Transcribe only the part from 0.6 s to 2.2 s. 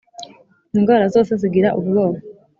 'indwara zose zigira ubwoba.'